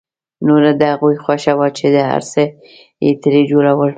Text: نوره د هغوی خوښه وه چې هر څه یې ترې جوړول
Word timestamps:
نوره 0.47 0.71
د 0.79 0.81
هغوی 0.93 1.15
خوښه 1.23 1.53
وه 1.59 1.67
چې 1.77 1.85
هر 2.11 2.23
څه 2.31 2.43
یې 3.05 3.11
ترې 3.21 3.41
جوړول 3.51 3.89